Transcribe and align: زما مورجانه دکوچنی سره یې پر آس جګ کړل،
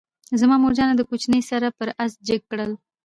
زما 0.41 0.55
مورجانه 0.63 0.93
دکوچنی 0.95 1.41
سره 1.49 1.67
یې 1.69 1.75
پر 1.77 1.87
آس 2.03 2.11
جګ 2.27 2.41
کړل، 2.51 2.71